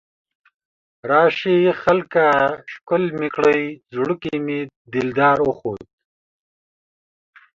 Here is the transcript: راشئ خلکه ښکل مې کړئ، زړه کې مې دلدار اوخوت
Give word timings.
راشئ 1.09 1.61
خلکه 1.83 2.25
ښکل 2.73 3.03
مې 3.17 3.29
کړئ، 3.35 3.61
زړه 3.95 4.15
کې 4.21 4.33
مې 4.45 4.59
دلدار 4.93 5.37
اوخوت 5.45 5.83